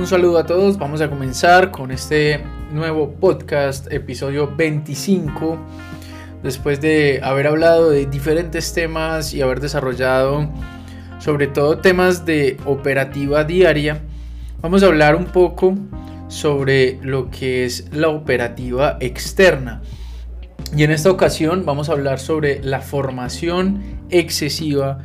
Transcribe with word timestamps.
Un 0.00 0.06
saludo 0.06 0.38
a 0.38 0.46
todos, 0.46 0.78
vamos 0.78 1.02
a 1.02 1.10
comenzar 1.10 1.70
con 1.70 1.90
este 1.90 2.42
nuevo 2.72 3.16
podcast, 3.20 3.92
episodio 3.92 4.50
25. 4.56 5.58
Después 6.42 6.80
de 6.80 7.20
haber 7.22 7.46
hablado 7.46 7.90
de 7.90 8.06
diferentes 8.06 8.72
temas 8.72 9.34
y 9.34 9.42
haber 9.42 9.60
desarrollado 9.60 10.48
sobre 11.18 11.48
todo 11.48 11.80
temas 11.80 12.24
de 12.24 12.56
operativa 12.64 13.44
diaria, 13.44 14.00
vamos 14.62 14.82
a 14.82 14.86
hablar 14.86 15.16
un 15.16 15.26
poco 15.26 15.74
sobre 16.28 16.98
lo 17.02 17.30
que 17.30 17.66
es 17.66 17.92
la 17.92 18.08
operativa 18.08 18.96
externa. 19.00 19.82
Y 20.74 20.82
en 20.82 20.92
esta 20.92 21.10
ocasión 21.10 21.66
vamos 21.66 21.90
a 21.90 21.92
hablar 21.92 22.20
sobre 22.20 22.64
la 22.64 22.80
formación 22.80 23.82
excesiva 24.08 25.00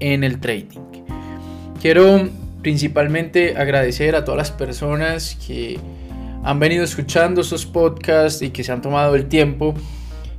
en 0.00 0.24
el 0.24 0.40
trading. 0.40 0.80
Quiero 1.80 2.28
principalmente 2.62 3.56
agradecer 3.56 4.14
a 4.14 4.24
todas 4.24 4.38
las 4.38 4.50
personas 4.50 5.36
que 5.46 5.78
han 6.42 6.58
venido 6.58 6.84
escuchando 6.84 7.40
estos 7.40 7.66
podcasts 7.66 8.42
y 8.42 8.50
que 8.50 8.64
se 8.64 8.72
han 8.72 8.82
tomado 8.82 9.14
el 9.14 9.26
tiempo 9.26 9.74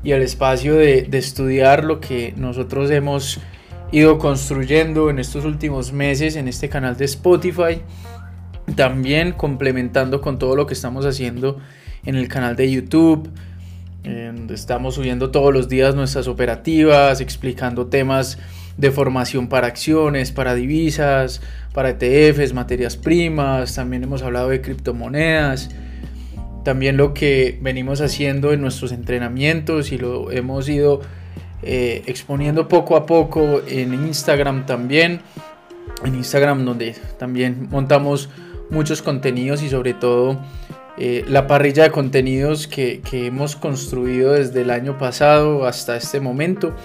y 0.03 0.11
el 0.11 0.21
espacio 0.21 0.75
de, 0.75 1.07
estudiar 1.11 1.83
lo 1.83 1.99
que 1.99 2.33
nosotros 2.35 2.89
hemos 2.89 3.39
ido 3.91 4.17
construyendo 4.17 5.09
en 5.09 5.19
estos 5.19 5.45
últimos 5.45 5.93
meses 5.93 6.35
en 6.35 6.47
este 6.47 6.69
canal 6.69 6.97
de 6.97 7.05
Spotify. 7.05 7.81
También 8.75 9.33
complementando 9.33 10.21
con 10.21 10.39
todo 10.39 10.55
lo 10.55 10.65
que 10.65 10.73
estamos 10.73 11.05
haciendo 11.05 11.59
en 12.05 12.15
el 12.15 12.27
canal 12.27 12.55
de 12.55 12.71
YouTube. 12.71 13.29
donde 14.03 14.55
estamos 14.55 14.95
subiendo 14.95 15.29
todos 15.29 15.53
los 15.53 15.69
días 15.69 15.93
nuestras 15.93 16.27
operativas, 16.27 17.21
explicando 17.21 17.87
temas 17.87 18.39
de 18.77 18.91
formación 18.91 19.47
para 19.47 19.67
acciones, 19.67 20.31
para 20.31 20.55
divisas, 20.55 21.41
para 21.73 21.89
ETFs, 21.89 22.53
materias 22.53 22.97
primas, 22.97 23.75
también 23.75 24.03
hemos 24.03 24.23
hablado 24.23 24.49
de 24.49 24.61
criptomonedas, 24.61 25.69
también 26.63 26.97
lo 26.97 27.13
que 27.13 27.57
venimos 27.61 28.01
haciendo 28.01 28.53
en 28.53 28.61
nuestros 28.61 28.91
entrenamientos 28.91 29.91
y 29.91 29.97
lo 29.97 30.31
hemos 30.31 30.69
ido 30.69 31.01
eh, 31.63 32.03
exponiendo 32.07 32.67
poco 32.67 32.95
a 32.95 33.05
poco 33.05 33.61
en 33.67 33.93
Instagram 33.93 34.65
también, 34.65 35.21
en 36.03 36.15
Instagram 36.15 36.65
donde 36.65 36.95
también 37.19 37.67
montamos 37.69 38.29
muchos 38.69 39.01
contenidos 39.01 39.61
y 39.61 39.69
sobre 39.69 39.93
todo 39.93 40.39
eh, 40.97 41.23
la 41.27 41.47
parrilla 41.47 41.83
de 41.83 41.91
contenidos 41.91 42.67
que, 42.67 43.01
que 43.01 43.27
hemos 43.27 43.55
construido 43.55 44.33
desde 44.33 44.61
el 44.61 44.69
año 44.69 44.97
pasado 44.97 45.65
hasta 45.65 45.95
este 45.97 46.19
momento 46.19 46.75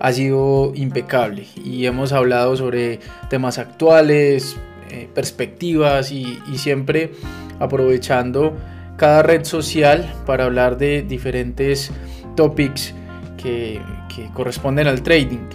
ha 0.00 0.12
sido 0.12 0.72
impecable 0.74 1.46
y 1.64 1.86
hemos 1.86 2.12
hablado 2.12 2.56
sobre 2.56 3.00
temas 3.30 3.58
actuales, 3.58 4.56
eh, 4.90 5.08
perspectivas 5.14 6.12
y, 6.12 6.38
siempre 6.56 7.12
aprovechando 7.58 8.54
cada 8.96 9.22
red 9.22 9.44
social 9.44 10.12
para 10.26 10.44
hablar 10.44 10.76
de 10.76 11.02
diferentes 11.02 11.90
topics 12.36 12.94
que, 13.36 13.80
que 14.14 14.28
corresponden 14.34 14.86
al 14.86 15.02
trading. 15.02 15.48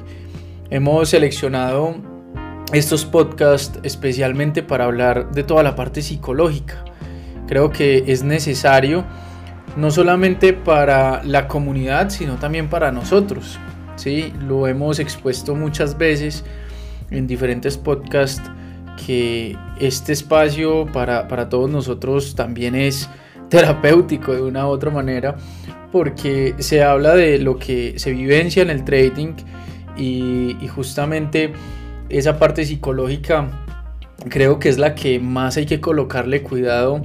Hemos 0.70 1.10
seleccionado 1.10 1.96
estos 2.74 3.06
podcasts 3.06 3.80
especialmente 3.84 4.62
para 4.62 4.86
hablar 4.86 5.32
de 5.32 5.44
toda 5.44 5.64
la 5.64 5.76
parte 5.76 6.02
psicológica. 6.02 6.86
Creo 7.48 7.72
que 7.72 8.04
es 8.08 8.24
necesario 8.24 9.06
no 9.76 9.92
solamente 9.92 10.54
para 10.54 11.24
la 11.24 11.48
comunidad, 11.48 12.10
sino 12.10 12.36
también 12.36 12.70
para 12.70 12.92
nosotros, 12.92 13.60
¿sí? 14.00 14.34
Lo 14.48 14.68
hemos 14.68 15.00
expuesto 15.00 15.56
muchas 15.56 15.98
veces 15.98 16.44
en 17.12 17.28
diferentes 17.28 17.78
podcasts 17.78 18.50
que 19.06 19.58
este 19.80 20.14
espacio 20.14 20.86
para, 20.92 21.50
todos 21.50 21.70
nosotros 21.70 22.36
también 22.36 22.76
es 22.76 23.10
terapéutico 23.50 24.34
de 24.34 24.42
una 24.42 24.68
u 24.68 24.70
otra 24.70 24.90
manera 24.92 25.36
porque 25.92 26.56
se 26.60 26.84
habla 26.84 27.16
de 27.16 27.40
lo 27.40 27.58
que 27.58 27.98
se 27.98 28.12
vivencia 28.12 28.62
en 28.62 28.70
el 28.70 28.84
trading 28.84 29.34
y, 29.98 30.56
justamente 30.74 31.52
esa 32.10 32.40
parte 32.40 32.66
psicológica 32.66 33.50
creo 34.30 34.60
que 34.60 34.70
es 34.70 34.78
la 34.78 34.96
que 34.96 35.20
más 35.20 35.58
hay 35.58 35.66
que 35.66 35.82
colocarle 35.82 36.42
cuidado 36.42 37.04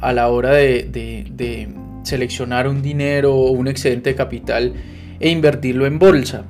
a 0.00 0.12
la 0.12 0.28
hora 0.28 0.52
de, 0.52 0.88
de 0.90 1.68
seleccionar 2.02 2.66
un 2.66 2.82
dinero 2.82 3.34
o 3.34 3.50
un 3.50 3.68
excedente 3.68 4.10
de 4.10 4.16
capital 4.16 4.74
e 5.20 5.28
invertirlo 5.28 5.86
en 5.86 5.98
bolsa. 5.98 6.44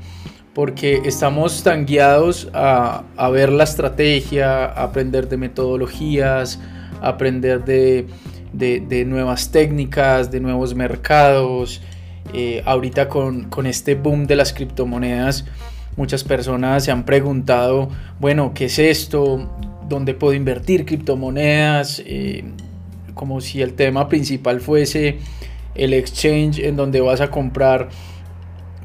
Porque 0.55 1.03
estamos 1.05 1.63
tan 1.63 1.87
guiados 1.87 2.49
a, 2.55 3.05
ver 3.33 3.53
la 3.53 3.65
estrategia, 3.65 4.65
a 4.65 4.85
aprender 4.85 5.29
de 5.29 5.37
metodologías, 5.37 6.61
aprender 7.01 7.65
de, 7.65 9.05
nuevas 9.07 9.51
técnicas, 9.51 10.31
de 10.31 10.41
nuevos 10.41 10.75
mercados. 10.75 11.83
Eh, 12.33 12.63
ahorita 12.65 13.09
con, 13.09 13.49
este 13.67 13.95
boom 13.95 14.27
de 14.27 14.37
las 14.37 14.53
criptomonedas, 14.53 15.45
muchas 15.97 16.25
personas 16.25 16.85
se 16.85 16.91
han 16.91 17.05
preguntado, 17.05 17.89
bueno, 18.21 18.53
¿qué 18.55 18.67
es 18.67 18.79
esto? 18.79 19.51
¿Dónde 19.89 20.15
puedo 20.15 20.35
invertir 20.35 20.85
criptomonedas? 20.85 22.03
Eh, 22.07 22.45
como 23.15 23.41
si 23.41 23.61
el 23.61 23.75
tema 23.75 24.09
principal 24.09 24.61
fuese 24.61 25.19
el 25.75 25.95
exchange 25.95 26.59
en 26.61 26.77
donde 26.77 27.01
vas 27.01 27.21
a 27.21 27.31
comprar 27.31 27.89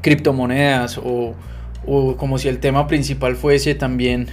criptomonedas 0.00 0.98
o, 0.98 1.34
como 2.16 2.38
si 2.38 2.48
el 2.48 2.58
tema 2.58 2.86
principal 2.86 3.36
fuese 3.36 3.74
también 3.74 4.26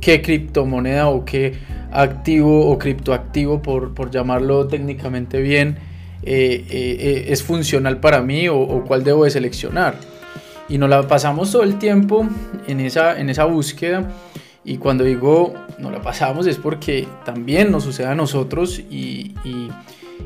qué 0.00 0.22
criptomoneda 0.22 1.08
o 1.08 1.24
qué 1.24 1.58
activo 1.92 2.70
o 2.70 2.78
criptoactivo, 2.78 3.60
por, 3.60 3.94
por 3.94 4.10
llamarlo 4.10 4.66
técnicamente 4.66 5.40
bien, 5.40 5.76
eh, 6.22 6.64
eh, 6.70 6.96
eh, 7.00 7.24
es 7.28 7.42
funcional 7.42 7.98
para 7.98 8.22
mí 8.22 8.48
o, 8.48 8.84
cuál 8.86 9.04
debo 9.04 9.24
de 9.24 9.30
seleccionar. 9.30 9.96
Y 10.68 10.78
nos 10.78 10.88
la 10.88 11.06
pasamos 11.08 11.50
todo 11.50 11.64
el 11.64 11.78
tiempo 11.78 12.26
en 12.68 12.80
esa, 12.80 13.18
en 13.18 13.28
esa 13.28 13.44
búsqueda. 13.44 14.10
Y 14.64 14.76
cuando 14.76 15.04
digo 15.04 15.54
nos 15.78 15.90
la 15.90 16.02
pasamos 16.02 16.46
es 16.46 16.58
porque 16.58 17.08
también 17.24 17.72
nos 17.72 17.84
sucede 17.84 18.06
a 18.06 18.14
nosotros 18.14 18.78
y, 18.78 19.34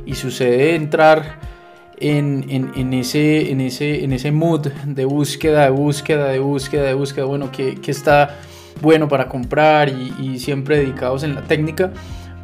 y 0.04 0.14
sucede 0.14 0.74
entrar 0.74 1.53
en, 1.98 2.92
ese, 2.92 3.50
en, 3.50 3.60
ese, 3.60 4.04
en 4.04 4.12
ese 4.12 4.32
mood 4.32 4.68
de 4.86 5.04
búsqueda, 5.04 5.64
de 5.64 5.70
búsqueda, 5.70 6.28
de 6.28 6.38
búsqueda, 6.38 6.82
de 6.84 6.94
búsqueda, 6.94 7.24
bueno, 7.24 7.50
que, 7.52 7.78
está 7.86 8.36
bueno 8.80 9.08
para 9.08 9.28
comprar 9.28 9.88
y, 9.88 10.38
siempre 10.38 10.78
dedicados 10.78 11.22
en 11.22 11.34
la 11.34 11.42
técnica, 11.42 11.92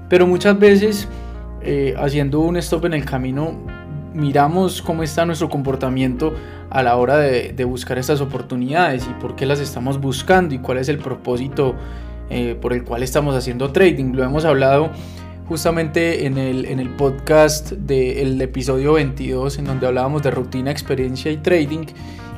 pero 0.09 0.27
muchas 0.27 0.59
veces 0.59 1.09
eh, 1.63 1.95
haciendo 1.99 2.41
un 2.41 2.57
stop 2.57 2.87
en 2.87 2.95
el 2.95 3.05
camino 3.05 3.55
miramos 4.15 4.83
cómo 4.83 5.03
está 5.03 5.25
nuestro 5.25 5.49
comportamiento 5.49 6.35
a 6.71 6.83
la 6.83 6.97
hora 6.97 7.19
de, 7.19 7.65
buscar 7.65 7.99
estas 7.99 8.21
oportunidades 8.21 9.07
y 9.09 9.21
por 9.21 9.37
qué 9.37 9.47
las 9.47 9.61
estamos 9.61 10.01
buscando 10.01 10.55
y 10.55 10.59
cuál 10.59 10.79
es 10.79 10.89
el 10.89 10.99
propósito 10.99 11.75
eh, 12.29 12.57
por 12.61 12.73
el 12.73 12.85
cual 12.85 13.03
estamos 13.03 13.35
haciendo 13.35 13.71
trading. 13.71 14.15
Lo 14.15 14.25
hemos 14.25 14.45
hablado 14.45 14.91
justamente 15.51 16.27
en 16.27 16.39
el, 16.39 16.65
en 16.67 16.79
el 16.79 16.91
podcast 16.91 17.73
del 17.73 18.41
episodio 18.41 18.93
22 18.93 19.59
en 19.59 19.65
donde 19.65 19.85
hablábamos 19.85 20.23
de 20.23 20.31
rutina, 20.31 20.71
experiencia 20.71 21.33
y 21.33 21.39
trading 21.39 21.87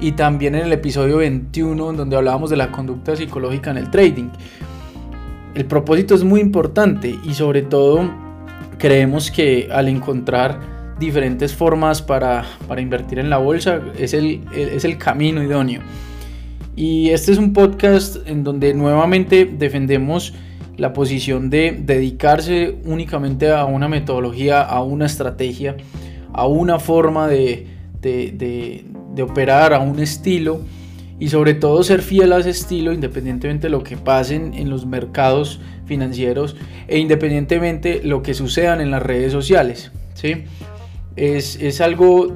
y 0.00 0.12
también 0.12 0.54
en 0.54 0.64
el 0.64 0.72
episodio 0.72 1.18
21 1.18 1.90
en 1.90 1.96
donde 1.98 2.16
hablábamos 2.16 2.48
de 2.48 2.56
la 2.56 2.72
conducta 2.72 3.14
psicológica 3.14 3.70
en 3.70 3.76
el 3.76 3.90
trading. 3.90 4.30
El 5.54 5.66
propósito 5.66 6.14
es 6.14 6.24
muy 6.24 6.40
importante 6.40 7.14
y 7.22 7.34
sobre 7.34 7.60
todo 7.60 8.10
creemos 8.78 9.30
que 9.30 9.68
al 9.70 9.88
encontrar 9.88 10.96
diferentes 10.98 11.54
formas 11.54 12.00
para, 12.00 12.46
para 12.66 12.80
invertir 12.80 13.18
en 13.18 13.28
la 13.28 13.36
bolsa 13.36 13.82
es 13.98 14.14
el, 14.14 14.40
es 14.54 14.86
el 14.86 14.96
camino 14.96 15.42
idóneo. 15.42 15.82
Y 16.74 17.10
este 17.10 17.32
es 17.32 17.36
un 17.36 17.52
podcast 17.52 18.26
en 18.26 18.42
donde 18.42 18.72
nuevamente 18.72 19.44
defendemos 19.44 20.32
la 20.76 20.92
posición 20.92 21.50
de 21.50 21.78
dedicarse 21.78 22.76
únicamente 22.84 23.50
a 23.50 23.64
una 23.64 23.88
metodología, 23.88 24.62
a 24.62 24.82
una 24.82 25.06
estrategia, 25.06 25.76
a 26.32 26.46
una 26.46 26.78
forma 26.78 27.28
de, 27.28 27.66
operar, 29.22 29.74
a 29.74 29.80
un 29.80 30.00
estilo 30.00 30.60
y 31.18 31.28
sobre 31.28 31.54
todo 31.54 31.82
ser 31.82 32.02
fiel 32.02 32.32
a 32.32 32.38
ese 32.38 32.50
estilo 32.50 32.92
independientemente 32.92 33.68
de 33.68 33.70
lo 33.70 33.84
que 33.84 33.96
pasen 33.96 34.54
en 34.54 34.70
los 34.70 34.86
mercados 34.86 35.60
financieros 35.86 36.56
e 36.88 36.98
independientemente 36.98 38.00
lo 38.02 38.22
que 38.22 38.34
sucedan 38.34 38.80
en 38.80 38.90
las 38.90 39.02
redes 39.02 39.30
sociales. 39.30 39.92
¿sí? 40.14 40.44
Es, 41.16 41.56
es 41.60 41.80
algo 41.80 42.32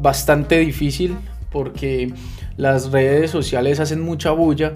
bastante 0.00 0.58
difícil 0.58 1.16
porque 1.50 2.12
las 2.56 2.90
redes 2.90 3.30
sociales 3.30 3.80
hacen 3.80 4.00
mucha 4.00 4.32
bulla 4.32 4.72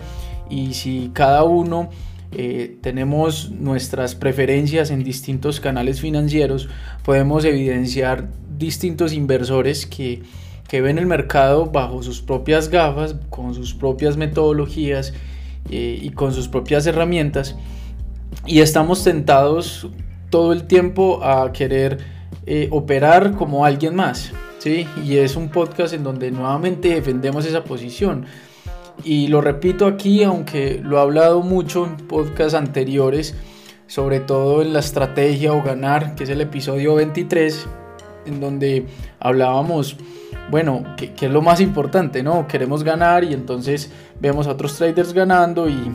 y 0.48 0.74
si 0.74 1.10
cada 1.12 1.44
uno 1.44 1.90
eh, 2.32 2.76
tenemos 2.80 3.50
nuestras 3.50 4.14
preferencias 4.14 4.90
en 4.90 5.02
distintos 5.02 5.58
canales 5.58 6.00
financieros, 6.00 6.68
podemos 7.04 7.44
evidenciar 7.44 8.28
distintos 8.56 9.12
inversores 9.12 9.86
que, 9.86 10.22
ven 10.70 10.98
el 10.98 11.06
mercado 11.06 11.66
bajo 11.66 12.02
sus 12.04 12.20
propias 12.20 12.68
gafas, 12.68 13.16
con 13.30 13.54
sus 13.54 13.74
propias 13.74 14.16
metodologías 14.16 15.12
eh, 15.68 15.98
y 16.00 16.10
con 16.10 16.32
sus 16.32 16.46
propias 16.46 16.86
herramientas. 16.86 17.56
Y 18.46 18.60
estamos 18.60 19.02
tentados 19.02 19.88
todo 20.30 20.52
el 20.52 20.68
tiempo 20.68 21.24
a 21.24 21.52
querer 21.52 21.98
eh, 22.46 22.68
operar 22.70 23.32
como 23.32 23.64
alguien 23.64 23.96
más, 23.96 24.30
¿sí? 24.58 24.86
Y 25.04 25.16
es 25.16 25.34
un 25.34 25.48
podcast 25.48 25.92
en 25.92 26.04
donde 26.04 26.30
nuevamente 26.30 26.94
defendemos 26.94 27.44
esa 27.44 27.64
posición. 27.64 28.26
Y 29.04 29.28
lo 29.28 29.40
repito 29.40 29.86
aquí, 29.86 30.22
aunque 30.22 30.80
lo 30.82 30.98
he 30.98 31.00
hablado 31.00 31.42
mucho 31.42 31.86
en 31.86 31.96
podcasts 31.96 32.54
anteriores, 32.54 33.34
sobre 33.86 34.20
todo 34.20 34.62
en 34.62 34.72
la 34.72 34.80
estrategia 34.80 35.52
o 35.52 35.62
ganar, 35.62 36.14
que 36.14 36.24
es 36.24 36.30
el 36.30 36.40
episodio 36.40 36.94
23, 36.94 37.66
en 38.26 38.40
donde 38.40 38.86
hablábamos, 39.18 39.96
bueno, 40.50 40.84
que, 40.96 41.12
es 41.18 41.30
lo 41.30 41.42
más 41.42 41.60
importante, 41.60 42.22
¿no? 42.22 42.46
Queremos 42.46 42.84
ganar 42.84 43.24
y 43.24 43.32
entonces 43.32 43.90
vemos 44.20 44.46
a 44.46 44.52
otros 44.52 44.76
traders 44.76 45.12
ganando 45.12 45.68
y, 45.68 45.92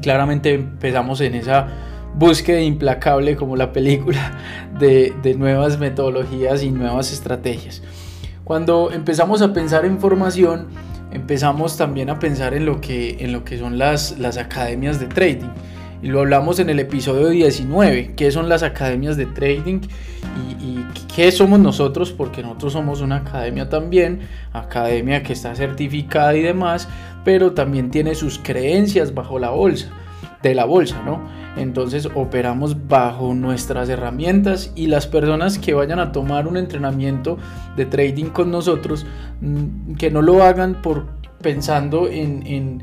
claramente 0.00 0.54
empezamos 0.54 1.20
en 1.20 1.34
esa 1.34 1.68
búsqueda 2.14 2.60
implacable 2.60 3.36
como 3.36 3.54
la 3.54 3.72
película 3.72 4.32
de, 4.78 5.12
de, 5.22 5.34
nuevas 5.34 5.78
metodologías 5.78 6.62
y 6.62 6.70
nuevas 6.70 7.12
estrategias. 7.12 7.82
Cuando 8.44 8.90
empezamos 8.90 9.42
a 9.42 9.52
pensar 9.52 9.84
en 9.84 10.00
formación, 10.00 10.68
empezamos 11.14 11.76
también 11.76 12.10
a 12.10 12.18
pensar 12.18 12.54
en 12.54 12.66
lo 12.66 12.80
que, 12.80 13.16
en 13.20 13.32
lo 13.32 13.44
que 13.44 13.56
son 13.58 13.78
las, 13.78 14.18
las 14.18 14.36
academias 14.36 15.00
de 15.00 15.06
trading. 15.06 15.48
Y 16.02 16.08
lo 16.08 16.20
hablamos 16.20 16.58
en 16.58 16.68
el 16.68 16.80
episodio 16.80 17.28
19, 17.28 18.12
qué 18.14 18.30
son 18.30 18.50
las 18.50 18.62
academias 18.62 19.16
de 19.16 19.24
trading 19.24 19.80
y, 20.36 20.62
y, 20.62 20.86
qué 21.14 21.32
somos 21.32 21.60
nosotros, 21.60 22.12
porque 22.12 22.42
nosotros 22.42 22.74
somos 22.74 23.00
una 23.00 23.16
academia 23.16 23.68
también, 23.68 24.20
academia 24.52 25.22
que 25.22 25.32
está 25.32 25.54
certificada 25.54 26.36
y 26.36 26.42
demás, 26.42 26.88
pero 27.24 27.52
también 27.52 27.90
tiene 27.90 28.14
sus 28.14 28.38
creencias 28.38 29.14
bajo 29.14 29.38
la 29.38 29.50
bolsa, 29.50 29.88
de 30.48 30.54
la 30.54 30.64
bolsa, 30.64 31.02
¿no? 31.04 31.20
Entonces 31.56 32.08
operamos 32.14 32.88
bajo 32.88 33.34
nuestras 33.34 33.88
herramientas 33.88 34.72
y 34.74 34.86
las 34.88 35.06
personas 35.06 35.58
que 35.58 35.74
vayan 35.74 35.98
a 35.98 36.12
tomar 36.12 36.46
un 36.46 36.56
entrenamiento 36.56 37.38
de 37.76 37.86
trading 37.86 38.26
con 38.26 38.50
nosotros, 38.50 39.06
mm, 39.40 39.94
que 39.94 40.10
no 40.10 40.22
lo 40.22 40.42
hagan 40.42 40.82
por 40.82 41.06
pensando 41.40 42.08
en, 42.08 42.46
en, 42.46 42.82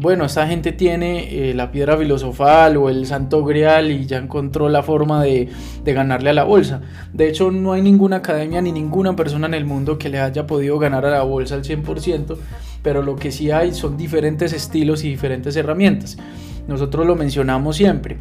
bueno, 0.00 0.24
esta 0.24 0.46
gente 0.46 0.72
tiene 0.72 1.50
eh, 1.50 1.54
la 1.54 1.70
piedra 1.70 1.96
filosofal 1.96 2.76
o 2.76 2.90
el 2.90 3.06
santo 3.06 3.44
grial 3.44 3.90
y 3.90 4.06
ya 4.06 4.18
encontró 4.18 4.68
la 4.68 4.82
forma 4.82 5.22
de, 5.22 5.48
de, 5.84 5.92
ganarle 5.92 6.30
a 6.30 6.32
la 6.32 6.42
bolsa. 6.42 6.80
De 7.12 7.28
hecho, 7.28 7.50
no 7.52 7.72
hay 7.72 7.80
ninguna 7.80 8.16
academia 8.16 8.60
ni 8.60 8.72
ninguna 8.72 9.14
persona 9.14 9.46
en 9.46 9.54
el 9.54 9.64
mundo 9.64 9.98
que 9.98 10.08
le 10.08 10.18
haya 10.18 10.46
podido 10.46 10.78
ganar 10.78 11.06
a 11.06 11.10
la 11.10 11.22
bolsa 11.22 11.54
al 11.54 11.62
100%, 11.62 12.36
pero 12.82 13.02
lo 13.02 13.14
que 13.14 13.30
sí 13.30 13.50
hay 13.52 13.72
son 13.72 13.96
diferentes 13.96 14.52
estilos 14.52 15.04
y 15.04 15.10
diferentes 15.10 15.54
herramientas. 15.54 16.18
Nosotros 16.68 17.06
lo 17.06 17.16
mencionamos 17.16 17.76
siempre. 17.76 18.18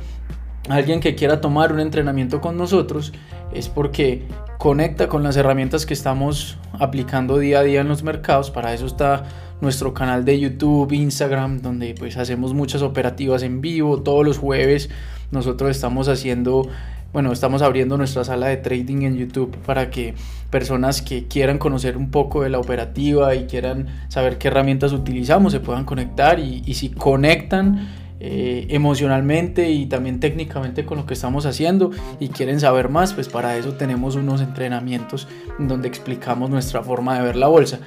Alguien 0.70 1.00
que 1.00 1.16
quiera 1.16 1.42
tomar 1.42 1.74
un 1.74 1.80
entrenamiento 1.80 2.40
con 2.40 2.56
nosotros 2.56 3.14
es 3.54 3.68
porque 3.68 4.28
conecta 4.58 5.08
con 5.08 5.24
las 5.24 5.36
herramientas 5.36 5.88
que 5.88 5.94
estamos 5.94 6.58
aplicando 6.80 7.40
día 7.40 7.60
a 7.60 7.64
día 7.64 7.82
en 7.82 7.88
los 7.88 8.04
mercados. 8.04 8.52
Para 8.52 8.74
eso 8.74 8.86
está 8.86 9.24
nuestro 9.60 9.94
canal 9.94 10.24
de 10.24 10.40
YouTube, 10.40 10.92
Instagram, 10.92 11.62
donde 11.62 11.96
pues 11.98 12.16
hacemos 12.18 12.54
muchas 12.54 12.84
operativas 12.84 13.42
en 13.42 13.60
vivo. 13.60 14.02
Todos 14.04 14.24
los 14.24 14.38
jueves 14.38 14.90
nosotros 15.32 15.72
estamos 15.72 16.08
haciendo, 16.10 16.68
bueno, 17.12 17.32
estamos 17.32 17.64
abriendo 17.64 17.98
nuestra 17.98 18.24
sala 18.24 18.48
de 18.48 18.58
trading 18.58 19.02
en 19.02 19.18
YouTube 19.18 19.58
para 19.66 19.90
que 19.90 20.14
personas 20.52 21.02
que 21.02 21.28
quieran 21.28 21.58
conocer 21.58 21.98
un 21.98 22.12
poco 22.12 22.44
de 22.44 22.50
la 22.50 22.60
operativa 22.60 23.34
y 23.34 23.46
quieran 23.46 23.88
saber 24.10 24.38
qué 24.38 24.50
herramientas 24.50 24.94
utilizamos 24.94 25.54
se 25.54 25.60
puedan 25.60 25.86
conectar 25.86 26.40
y, 26.40 26.62
y 26.66 26.76
si 26.76 26.90
conectan 26.90 28.01
eh, 28.24 28.68
emocionalmente 28.70 29.72
y 29.72 29.88
también 29.88 30.20
técnicamente 30.20 30.86
con 30.86 31.00
lo 31.00 31.08
que 31.08 31.16
estamos 31.16 31.48
haciendo 31.48 31.90
y 32.20 32.28
quieren 32.28 32.60
saber 32.60 32.88
más, 32.88 33.16
pues 33.16 33.28
para 33.28 33.58
eso 33.58 33.74
tenemos 33.74 34.16
unos 34.16 34.42
entrenamientos 34.42 35.28
donde 35.58 35.88
explicamos 35.88 36.48
nuestra 36.52 36.84
forma 36.84 37.18
de 37.18 37.24
ver 37.26 37.36
la 37.36 37.48
bolsa. 37.48 37.80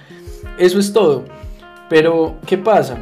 Eso 0.58 0.80
es 0.80 0.92
todo. 0.92 1.22
Pero, 1.88 2.34
¿qué 2.46 2.58
pasa? 2.58 2.98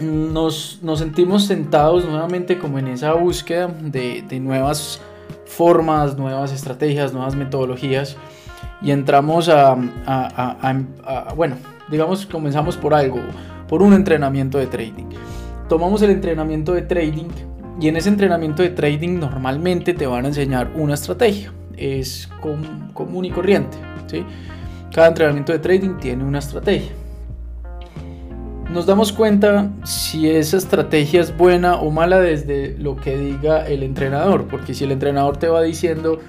Nos, 0.00 0.78
nos 0.80 1.00
sentimos 1.00 1.44
sentados 1.44 2.04
nuevamente 2.04 2.56
como 2.56 2.78
en 2.78 2.86
esa 2.86 3.14
búsqueda 3.14 3.66
de, 3.66 4.22
nuevas 4.38 5.00
formas, 5.46 6.16
nuevas 6.16 6.52
estrategias, 6.52 7.12
nuevas 7.12 7.34
metodologías 7.34 8.16
y 8.80 8.92
entramos 8.92 9.48
a, 9.48 9.76
a, 10.06 11.34
bueno, 11.34 11.56
digamos, 11.90 12.26
comenzamos 12.26 12.76
por 12.76 12.94
algo, 12.94 13.18
por 13.66 13.82
un 13.82 13.92
entrenamiento 13.92 14.58
de 14.58 14.68
trading 14.68 15.10
tomamos 15.68 16.02
el 16.02 16.10
entrenamiento 16.10 16.74
de 16.74 16.82
trading 16.82 17.28
y 17.80 17.88
en 17.88 17.96
ese 17.96 18.08
entrenamiento 18.08 18.62
de 18.62 18.70
trading 18.70 19.18
normalmente 19.18 19.94
te 19.94 20.06
van 20.06 20.24
a 20.24 20.28
enseñar 20.28 20.70
una 20.76 20.94
estrategia. 20.94 21.52
Es 21.76 22.28
común 22.40 23.24
y 23.24 23.30
corriente. 23.30 23.76
¿sí? 24.06 24.24
Cada 24.92 25.08
entrenamiento 25.08 25.52
de 25.52 25.58
trading 25.58 25.98
tiene 25.98 26.24
una 26.24 26.38
estrategia. 26.38 26.92
Nos 28.70 28.86
damos 28.86 29.12
cuenta 29.12 29.70
si 29.84 30.28
esa 30.28 30.56
estrategia 30.56 31.20
es 31.20 31.36
buena 31.36 31.76
o 31.76 31.90
mala 31.90 32.20
desde 32.20 32.76
lo 32.78 32.96
que 32.96 33.16
diga 33.16 33.66
el 33.66 33.82
entrenador, 33.82 34.46
porque 34.48 34.74
si 34.74 34.84
el 34.84 34.92
entrenador 34.92 35.36
te 35.36 35.48
va 35.48 35.62
diciendo 35.62 36.20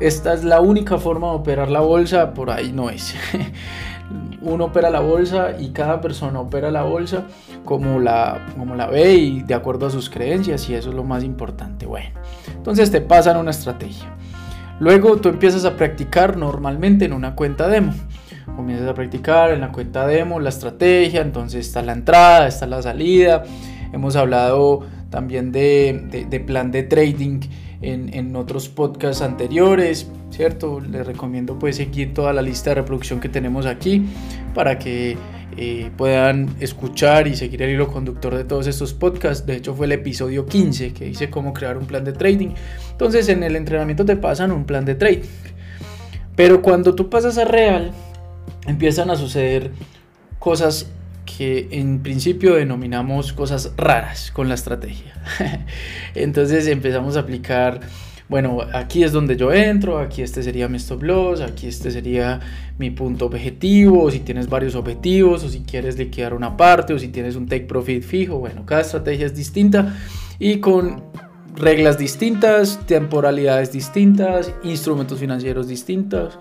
esta 0.00 0.34
es 0.34 0.42
la 0.42 0.60
única 0.60 0.98
forma 0.98 1.28
de 1.28 1.34
operar 1.34 1.70
la 1.70 1.80
bolsa, 1.80 2.34
por 2.34 2.50
ahí 2.50 2.72
no 2.72 2.90
es. 2.90 3.14
uno 4.42 4.66
opera 4.66 4.90
la 4.90 5.00
bolsa 5.00 5.56
y 5.58 5.70
cada 5.70 6.00
persona 6.00 6.40
opera 6.40 6.70
la 6.70 6.82
bolsa 6.82 7.24
como 7.64 7.98
la, 7.98 8.46
como 8.58 8.74
la 8.74 8.86
ve 8.86 9.14
y 9.14 9.42
de 9.42 9.54
acuerdo 9.54 9.86
a 9.86 9.90
sus 9.90 10.10
creencias 10.10 10.68
y 10.68 10.74
eso 10.74 10.90
es 10.90 10.94
lo 10.94 11.04
más 11.04 11.24
importante. 11.24 11.86
Bueno, 11.86 12.10
entonces 12.54 12.90
te 12.90 13.00
pasan 13.00 13.36
una 13.36 13.50
estrategia. 13.50 14.14
Luego 14.80 15.16
tú 15.18 15.28
empiezas 15.28 15.64
a 15.64 15.76
practicar 15.76 16.36
normalmente 16.36 17.04
en 17.04 17.12
una 17.12 17.34
cuenta 17.34 17.68
demo. 17.68 17.92
Comienzas 18.56 18.88
a 18.88 18.94
practicar 18.94 19.52
en 19.52 19.60
la 19.60 19.70
cuenta 19.70 20.06
demo 20.06 20.40
la 20.40 20.48
estrategia, 20.48 21.22
entonces 21.22 21.66
está 21.66 21.82
la 21.82 21.92
entrada, 21.92 22.48
está 22.48 22.66
la 22.66 22.82
salida. 22.82 23.44
Hemos 23.92 24.16
hablado 24.16 24.80
también 25.10 25.52
de, 25.52 26.26
de 26.28 26.40
plan 26.40 26.72
de 26.72 26.82
trading 26.82 27.40
en, 27.82 28.36
otros 28.36 28.68
podcasts 28.68 29.22
anteriores, 29.22 30.08
¿cierto? 30.30 30.80
Les 30.80 31.06
recomiendo 31.06 31.58
pues 31.58 31.76
seguir 31.76 32.14
toda 32.14 32.32
la 32.32 32.40
lista 32.40 32.70
de 32.70 32.76
reproducción 32.76 33.20
que 33.20 33.28
tenemos 33.28 33.66
aquí 33.66 34.06
para 34.54 34.78
que 34.78 35.16
eh, 35.56 35.90
puedan 35.96 36.54
escuchar 36.60 37.26
y 37.26 37.36
seguir 37.36 37.62
el 37.62 37.70
hilo 37.70 37.88
conductor 37.88 38.34
de 38.34 38.44
todos 38.44 38.66
estos 38.66 38.94
podcasts. 38.94 39.44
De 39.44 39.56
hecho 39.56 39.74
fue 39.74 39.86
el 39.86 39.92
episodio 39.92 40.46
15 40.46 40.92
que 40.92 41.06
dice 41.06 41.28
cómo 41.28 41.52
crear 41.52 41.76
un 41.76 41.86
plan 41.86 42.04
de 42.04 42.12
trading. 42.12 42.50
Entonces 42.92 43.28
en 43.28 43.42
el 43.42 43.56
entrenamiento 43.56 44.04
te 44.04 44.16
pasan 44.16 44.52
un 44.52 44.64
plan 44.64 44.84
de 44.84 44.94
trading. 44.94 45.26
Pero 46.36 46.62
cuando 46.62 46.94
tú 46.94 47.10
pasas 47.10 47.36
a 47.36 47.44
real, 47.44 47.92
empiezan 48.66 49.10
a 49.10 49.16
suceder 49.16 49.72
cosas 50.38 50.90
que 51.24 51.68
en 51.70 52.02
principio 52.02 52.54
denominamos 52.54 53.32
cosas 53.32 53.72
raras 53.76 54.30
con 54.32 54.48
la 54.48 54.54
estrategia. 54.54 55.14
Entonces 56.14 56.66
empezamos 56.66 57.16
a 57.16 57.20
aplicar, 57.20 57.80
bueno, 58.28 58.58
aquí 58.72 59.04
es 59.04 59.12
donde 59.12 59.36
yo 59.36 59.52
entro, 59.52 59.98
aquí 59.98 60.22
este 60.22 60.42
sería 60.42 60.68
mi 60.68 60.78
stop 60.78 61.02
loss, 61.02 61.40
aquí 61.40 61.68
este 61.68 61.90
sería 61.90 62.40
mi 62.78 62.90
punto 62.90 63.26
objetivo, 63.26 64.04
o 64.04 64.10
si 64.10 64.20
tienes 64.20 64.48
varios 64.48 64.74
objetivos, 64.74 65.44
o 65.44 65.48
si 65.48 65.60
quieres 65.60 65.96
liquidar 65.96 66.34
una 66.34 66.56
parte, 66.56 66.92
o 66.92 66.98
si 66.98 67.08
tienes 67.08 67.36
un 67.36 67.46
take 67.46 67.66
profit 67.66 68.02
fijo, 68.02 68.38
bueno, 68.38 68.66
cada 68.66 68.80
estrategia 68.82 69.26
es 69.26 69.34
distinta 69.34 69.94
y 70.38 70.58
con 70.58 71.04
reglas 71.54 71.98
distintas, 71.98 72.84
temporalidades 72.86 73.70
distintas, 73.70 74.52
instrumentos 74.64 75.18
financieros 75.18 75.68
distintos, 75.68 76.38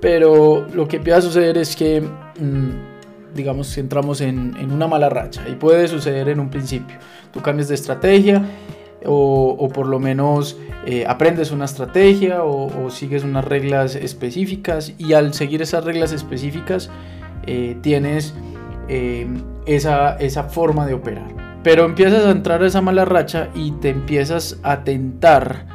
pero 0.00 0.66
lo 0.74 0.88
que 0.88 0.96
empieza 0.96 1.18
a 1.18 1.22
suceder 1.22 1.58
es 1.58 1.76
que... 1.76 2.00
Mm, 2.00 2.90
digamos, 3.34 3.74
que 3.74 3.80
entramos 3.80 4.20
en, 4.20 4.56
una 4.72 4.86
mala 4.86 5.08
racha 5.08 5.42
y 5.48 5.54
puede 5.54 5.88
suceder 5.88 6.28
en 6.28 6.40
un 6.40 6.50
principio. 6.50 6.96
Tú 7.32 7.40
cambias 7.40 7.68
de 7.68 7.74
estrategia 7.74 8.44
o, 9.04 9.68
por 9.72 9.86
lo 9.86 9.98
menos 9.98 10.58
eh, 10.86 11.04
aprendes 11.06 11.50
una 11.50 11.64
estrategia 11.64 12.44
o, 12.44 12.90
sigues 12.90 13.24
unas 13.24 13.44
reglas 13.44 13.94
específicas 13.94 14.92
y 14.98 15.14
al 15.14 15.34
seguir 15.34 15.62
esas 15.62 15.84
reglas 15.84 16.12
específicas 16.12 16.90
eh, 17.46 17.76
tienes 17.82 18.34
eh, 18.88 19.26
esa, 19.66 20.16
esa 20.16 20.44
forma 20.44 20.86
de 20.86 20.94
operar. 20.94 21.28
Pero 21.62 21.84
empiezas 21.84 22.24
a 22.24 22.30
entrar 22.30 22.62
a 22.62 22.66
esa 22.66 22.80
mala 22.80 23.04
racha 23.04 23.48
y 23.54 23.72
te 23.72 23.90
empiezas 23.90 24.58
a 24.62 24.82
tentar 24.82 25.66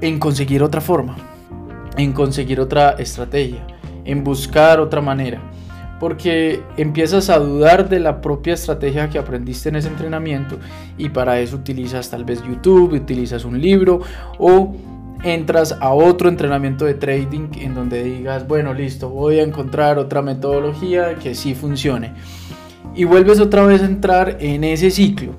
en 0.00 0.18
conseguir 0.18 0.62
otra 0.62 0.80
forma, 0.80 1.16
en 1.96 2.12
conseguir 2.12 2.60
otra 2.60 2.92
estrategia, 2.92 3.66
en 4.04 4.24
buscar 4.24 4.80
otra 4.80 5.00
manera 5.00 5.42
porque 6.00 6.62
empiezas 6.76 7.30
a 7.30 7.38
dudar 7.38 7.88
de 7.88 8.00
la 8.00 8.20
propia 8.20 8.54
estrategia 8.54 9.10
que 9.10 9.18
aprendiste 9.18 9.68
en 9.68 9.76
ese 9.76 9.88
entrenamiento 9.88 10.58
y 10.96 11.08
para 11.08 11.40
eso 11.40 11.56
utilizas 11.56 12.10
tal 12.10 12.24
vez 12.24 12.42
YouTube, 12.42 12.92
utilizas 12.92 13.44
un 13.44 13.60
libro 13.60 14.00
o 14.38 14.74
entras 15.22 15.76
a 15.80 15.92
otro 15.92 16.28
entrenamiento 16.28 16.84
de 16.84 16.94
trading 16.94 17.50
en 17.60 17.74
donde 17.74 18.04
digas, 18.04 18.46
bueno, 18.46 18.72
listo, 18.72 19.08
voy 19.08 19.40
a 19.40 19.42
encontrar 19.42 19.98
otra 19.98 20.22
metodología 20.22 21.16
que 21.16 21.34
sí 21.34 21.54
funcione. 21.54 22.12
Y 22.94 23.04
vuelves 23.04 23.40
otra 23.40 23.66
vez 23.66 23.82
a 23.82 23.86
entrar 23.86 24.38
en 24.40 24.64
ese 24.64 24.90
ciclo. 24.90 25.32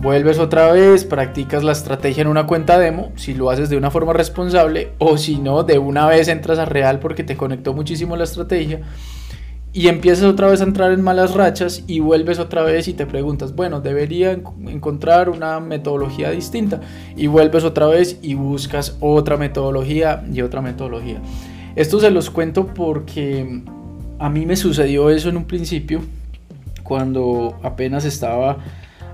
Vuelves 0.00 0.38
otra 0.38 0.70
vez, 0.72 1.04
practicas 1.04 1.64
la 1.64 1.72
estrategia 1.72 2.22
en 2.22 2.28
una 2.28 2.46
cuenta 2.46 2.78
demo, 2.78 3.12
si 3.16 3.32
lo 3.32 3.50
haces 3.50 3.70
de 3.70 3.76
una 3.76 3.90
forma 3.90 4.12
responsable 4.12 4.92
o 4.98 5.16
si 5.16 5.38
no, 5.38 5.62
de 5.62 5.78
una 5.78 6.06
vez 6.06 6.28
entras 6.28 6.58
a 6.58 6.66
real 6.66 6.98
porque 6.98 7.24
te 7.24 7.36
conectó 7.36 7.72
muchísimo 7.72 8.14
la 8.16 8.24
estrategia 8.24 8.82
y 9.76 9.88
empiezas 9.88 10.24
otra 10.24 10.46
vez 10.46 10.60
a 10.60 10.64
entrar 10.64 10.92
en 10.92 11.02
malas 11.02 11.34
rachas 11.34 11.82
y 11.88 11.98
vuelves 11.98 12.38
otra 12.38 12.62
vez 12.62 12.86
y 12.86 12.92
te 12.92 13.06
preguntas, 13.06 13.56
bueno, 13.56 13.80
debería 13.80 14.30
encontrar 14.30 15.28
una 15.28 15.58
metodología 15.58 16.30
distinta 16.30 16.80
y 17.16 17.26
vuelves 17.26 17.64
otra 17.64 17.88
vez 17.88 18.20
y 18.22 18.34
buscas 18.34 18.96
otra 19.00 19.36
metodología 19.36 20.24
y 20.32 20.42
otra 20.42 20.62
metodología. 20.62 21.20
Esto 21.74 21.98
se 21.98 22.12
los 22.12 22.30
cuento 22.30 22.68
porque 22.68 23.62
a 24.20 24.30
mí 24.30 24.46
me 24.46 24.54
sucedió 24.54 25.10
eso 25.10 25.28
en 25.28 25.38
un 25.38 25.44
principio 25.44 26.02
cuando 26.84 27.58
apenas 27.64 28.04
estaba 28.04 28.58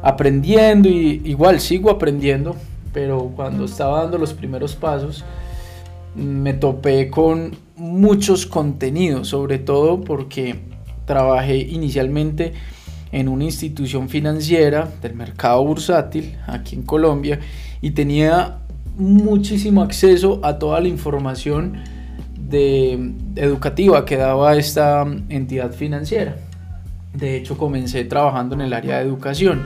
aprendiendo 0.03 0.91
y 0.91 1.23
igual 1.25 1.59
sigo 1.61 1.91
aprendiendo, 1.91 2.55
pero 2.93 3.33
cuando 3.35 3.65
estaba 3.65 4.03
dando 4.03 4.19
los 4.19 4.35
primeros 4.35 4.77
pasos 4.77 5.25
me 6.15 6.55
topé 6.55 7.09
con 7.09 7.57
muchos 7.77 8.47
contenidos, 8.47 9.29
sobre 9.29 9.59
todo 9.59 10.01
porque 10.01 10.61
trabajé 11.07 11.57
inicialmente 11.59 12.53
en 13.13 13.29
una 13.29 13.45
institución 13.45 14.09
financiera 14.09 14.89
del 15.03 15.15
mercado 15.15 15.65
bursátil 15.65 16.37
aquí 16.47 16.77
en 16.77 16.83
Colombia 16.83 17.41
y 17.81 17.91
tenía 17.91 18.59
muchísimo 18.97 19.83
acceso 19.83 20.41
a 20.43 20.59
toda 20.59 20.81
la 20.81 20.89
información 20.89 21.83
educativa 23.37 24.05
que 24.05 24.17
daba 24.17 24.57
esta 24.57 25.07
entidad 25.29 25.73
financiera. 25.73 26.37
De 27.15 27.37
hecho, 27.37 27.57
comencé 27.57 28.05
trabajando 28.05 28.55
en 28.55 28.61
el 28.61 28.73
área 28.73 28.99
de 28.99 29.05
educación 29.05 29.63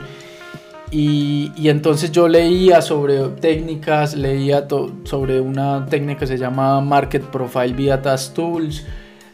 y, 0.91 1.51
entonces 1.67 2.11
yo 2.11 2.27
leía 2.27 2.81
sobre 2.81 3.19
técnicas, 3.41 4.15
leía 4.15 4.67
sobre 5.03 5.41
una 5.41 5.85
técnica 5.87 6.21
que 6.21 6.27
se 6.27 6.37
llama 6.37 6.79
Market 6.81 7.23
Profile 7.23 7.73
via 7.73 8.01
Task 8.01 8.33
Tools. 8.33 8.85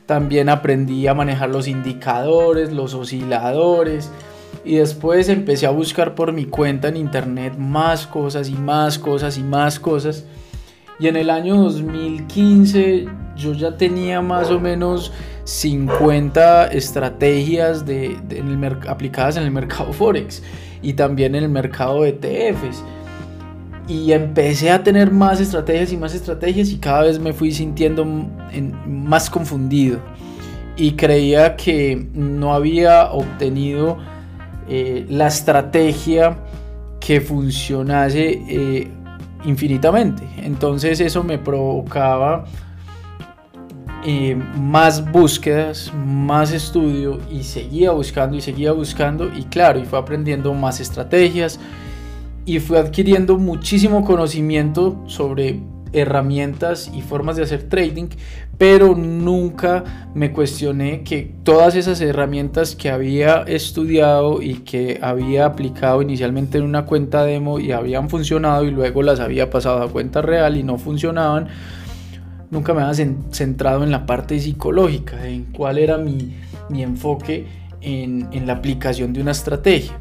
También 0.05 0.49
aprendí 0.49 1.07
a 1.07 1.13
manejar 1.13 1.49
los 1.49 1.67
indicadores, 1.67 2.71
los 2.71 2.93
osciladores. 2.93 4.11
Y 4.63 4.75
después 4.75 5.29
empecé 5.29 5.65
a 5.65 5.71
buscar 5.71 6.15
por 6.15 6.33
mi 6.33 6.45
cuenta 6.45 6.87
en 6.87 6.97
internet 6.97 7.55
más 7.57 8.07
cosas 8.07 8.49
y 8.49 8.53
más 8.53 8.97
cosas 8.97 9.37
y 9.37 9.43
más 9.43 9.79
cosas. 9.79 10.25
Y 10.99 11.07
en 11.07 11.15
el 11.15 11.29
año 11.29 11.55
2015 11.57 13.07
yo 13.35 13.53
ya 13.53 13.75
tenía 13.75 14.21
más 14.21 14.51
o 14.51 14.59
menos 14.59 15.11
50 15.45 16.67
estrategias 16.67 17.85
de, 17.85 18.17
aplicadas 18.87 19.37
en 19.37 19.43
el 19.43 19.51
mercado 19.51 19.91
Forex 19.93 20.43
y 20.81 20.93
también 20.93 21.35
en 21.35 21.43
el 21.43 21.49
mercado 21.49 22.03
de 22.03 22.09
ETFs. 22.09 22.83
Y 23.87 24.11
empecé 24.13 24.71
a 24.71 24.83
tener 24.83 25.11
más 25.11 25.41
estrategias 25.41 25.91
y 25.91 25.97
más 25.97 26.13
estrategias 26.13 26.69
y 26.69 26.77
cada 26.77 27.03
vez 27.03 27.19
me 27.19 27.33
fui 27.33 27.51
sintiendo 27.51 28.05
más 28.05 29.29
confundido. 29.29 29.99
Y 30.77 30.93
creía 30.93 31.55
que 31.55 32.07
no 32.13 32.53
había 32.53 33.11
obtenido 33.11 33.97
eh, 34.69 35.05
la 35.09 35.27
estrategia 35.27 36.37
que 36.99 37.19
funcionase 37.19 38.41
eh, 38.47 38.87
infinitamente. 39.43 40.23
Entonces 40.37 41.01
eso 41.01 41.23
me 41.23 41.37
provocaba 41.37 42.45
más 44.57 45.11
búsquedas, 45.11 45.91
más 45.93 46.51
estudio 46.51 47.19
y 47.31 47.43
seguía 47.43 47.91
buscando 47.91 48.35
y 48.37 48.41
seguía 48.41 48.71
buscando 48.71 49.31
y 49.35 49.43
claro, 49.43 49.79
y 49.79 49.85
fue 49.85 49.99
aprendiendo 49.99 50.53
más 50.53 50.79
estrategias 50.79 51.59
y 52.45 52.59
fue 52.59 52.79
adquiriendo 52.79 53.37
muchísimo 53.37 54.03
conocimiento 54.03 55.03
sobre 55.07 55.59
herramientas 55.93 56.89
y 56.93 57.01
formas 57.01 57.35
de 57.35 57.43
hacer 57.43 57.63
trading, 57.63 58.07
pero 58.57 58.95
nunca 58.95 60.07
me 60.13 60.31
cuestioné 60.31 61.03
que 61.03 61.33
todas 61.43 61.75
esas 61.75 61.99
herramientas 62.01 62.75
que 62.75 62.89
había 62.89 63.43
estudiado 63.43 64.41
y 64.41 64.55
que 64.55 64.99
había 65.01 65.45
aplicado 65.45 66.01
inicialmente 66.01 66.57
en 66.57 66.63
una 66.63 66.85
cuenta 66.85 67.23
demo 67.23 67.59
y 67.59 67.71
habían 67.71 68.09
funcionado 68.09 68.63
y 68.63 68.71
luego 68.71 69.03
las 69.03 69.19
había 69.19 69.49
pasado 69.49 69.81
a 69.83 69.89
cuenta 69.89 70.21
real 70.21 70.57
y 70.57 70.63
no 70.63 70.77
funcionaban, 70.77 71.49
nunca 72.51 72.73
me 72.73 72.83
había 72.83 73.07
centrado 73.31 73.83
en 73.83 73.91
la 73.91 74.05
parte 74.05 74.39
psicológica, 74.39 75.27
en 75.27 75.45
cuál 75.45 75.79
era 75.79 75.97
mi, 75.97 76.35
enfoque 76.69 77.47
en, 77.81 78.45
la 78.45 78.53
aplicación 78.53 79.13
de 79.13 79.21
una 79.21 79.31
estrategia. 79.31 79.97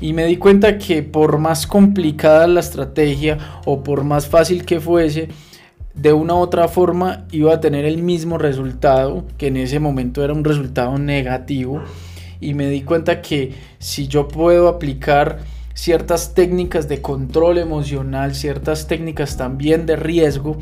Y 0.00 0.12
me 0.12 0.26
di 0.26 0.36
cuenta 0.36 0.76
que 0.76 1.04
por 1.04 1.38
más 1.38 1.66
complicada 1.66 2.46
la 2.48 2.60
estrategia 2.60 3.38
o 3.64 3.82
por 3.82 4.02
más 4.02 4.26
fácil 4.26 4.64
que 4.66 4.80
fuese, 4.80 5.28
de 5.94 6.12
una 6.12 6.34
u 6.34 6.38
otra 6.38 6.66
forma 6.66 7.26
iba 7.30 7.54
a 7.54 7.60
tener 7.60 7.84
el 7.84 8.02
mismo 8.02 8.36
resultado, 8.36 9.24
que 9.38 9.46
en 9.46 9.56
ese 9.56 9.78
momento 9.78 10.24
era 10.24 10.32
un 10.32 10.44
resultado 10.44 10.98
negativo. 10.98 11.80
Y 12.40 12.54
me 12.54 12.68
di 12.68 12.82
cuenta 12.82 13.22
que 13.22 13.54
si 13.78 14.08
yo 14.08 14.26
puedo 14.26 14.66
aplicar 14.66 15.38
ciertas 15.74 16.34
técnicas 16.34 16.88
de 16.88 17.00
control 17.00 17.58
emocional, 17.58 18.34
ciertas 18.34 18.88
técnicas 18.88 19.36
también 19.36 19.86
de 19.86 19.94
riesgo, 19.94 20.58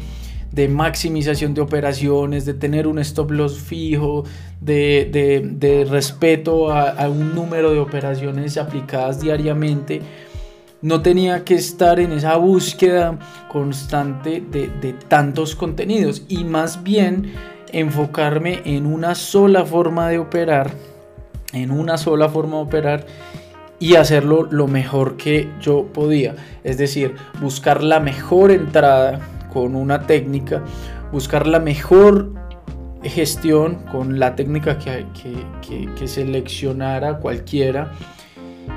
de 0.53 0.69
maximización 0.69 1.55
de 1.55 1.63
operaciones, 1.63 2.45
de 2.45 2.55
tener 2.55 2.87
un 2.87 2.99
stop 2.99 3.31
loss 3.31 3.59
fijo, 3.59 4.25
de, 4.61 5.87
respeto 5.91 6.71
a, 6.71 7.09
un 7.09 7.35
número 7.35 7.73
de 7.73 7.81
operaciones 7.81 8.57
aplicadas 8.59 9.21
diariamente. 9.21 10.03
No 10.83 11.01
tenía 11.01 11.45
que 11.45 11.55
estar 11.55 12.01
en 12.01 12.13
esa 12.13 12.37
búsqueda 12.37 13.19
constante 13.49 14.43
de, 14.51 14.69
de 14.81 14.93
tantos 14.93 15.55
contenidos 15.55 16.25
y 16.29 16.45
más 16.45 16.83
bien 16.83 17.33
enfocarme 17.73 18.61
en 18.65 18.87
una 18.87 19.15
sola 19.15 19.65
forma 19.65 20.09
de 20.09 20.19
operar, 20.19 20.71
en 21.53 21.71
una 21.71 21.97
sola 21.97 22.29
forma 22.29 22.57
de 22.57 22.63
operar 22.63 23.07
y 23.79 23.97
hacerlo 23.97 24.47
lo 24.51 24.69
mejor 24.69 25.17
que 25.17 25.49
yo 25.61 25.87
podía. 25.93 26.37
Es 26.63 26.79
decir, 26.79 27.17
buscar 27.41 27.83
la 27.83 27.99
mejor 27.99 28.53
entrada 28.53 29.21
con 29.53 29.75
una 29.75 30.07
técnica, 30.07 30.63
buscar 31.13 31.47
la 31.47 31.61
mejor 31.61 32.33
gestión 33.03 33.77
con 33.91 34.19
la 34.19 34.37
técnica 34.37 34.79
que, 34.79 35.05
que, 35.99 36.09
seleccionara 36.09 37.19
cualquiera 37.19 37.93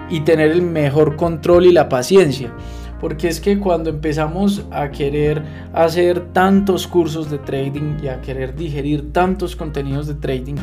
y 0.10 0.22
tener 0.22 0.52
el 0.52 0.62
mejor 0.62 1.16
control 1.16 1.66
y 1.66 1.72
la 1.72 1.90
paciencia. 1.90 2.52
Porque 3.00 3.28
es 3.28 3.40
que 3.40 3.60
cuando 3.60 3.90
empezamos 3.90 4.66
a 4.72 4.90
querer 4.90 5.44
hacer 5.74 6.32
tantos 6.34 6.88
cursos 6.88 7.30
de 7.30 7.38
trading 7.38 7.98
y 8.02 8.08
a 8.08 8.22
querer 8.22 8.56
digerir 8.56 9.12
tantos 9.12 9.56
contenidos 9.56 10.08
de 10.08 10.16
trading, 10.16 10.56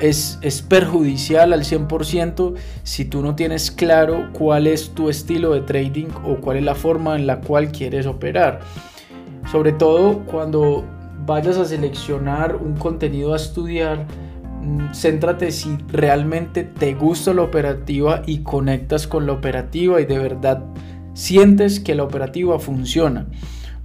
es, 0.00 0.38
es, 0.42 0.62
perjudicial 0.62 1.52
al 1.52 1.64
100% 1.64 2.54
si 2.82 3.04
tú 3.04 3.22
no 3.22 3.34
tienes 3.34 3.70
claro 3.70 4.28
cuál 4.32 4.66
es 4.66 4.90
tu 4.90 5.08
estilo 5.08 5.52
de 5.52 5.60
trading 5.60 6.08
o 6.24 6.36
cuál 6.36 6.58
es 6.58 6.64
la 6.64 6.74
forma 6.74 7.16
en 7.16 7.26
la 7.26 7.40
cual 7.40 7.70
quieres 7.72 8.06
operar. 8.06 8.60
Sobre 9.50 9.72
todo 9.72 10.24
cuando 10.24 10.84
vayas 11.26 11.56
a 11.56 11.64
seleccionar 11.64 12.56
un 12.56 12.74
contenido 12.74 13.32
a 13.32 13.36
estudiar, 13.36 14.06
mm, 14.62 14.92
céntrate 14.92 15.50
si 15.52 15.76
realmente 15.88 16.64
te 16.64 16.94
gusta 16.94 17.32
la 17.32 17.42
operativa 17.42 18.22
y 18.26 18.38
conectas 18.38 19.06
con 19.06 19.26
la 19.26 19.32
operativa 19.32 20.00
y 20.00 20.06
de 20.06 20.18
verdad 20.18 20.64
sientes 21.14 21.80
que 21.80 21.94
la 21.94 22.04
operativa 22.04 22.58
funciona. 22.58 23.26